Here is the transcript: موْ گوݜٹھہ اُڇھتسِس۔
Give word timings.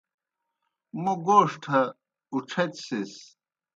موْ 1.03 1.13
گوݜٹھہ 1.25 1.81
اُڇھتسِس۔ 2.33 3.13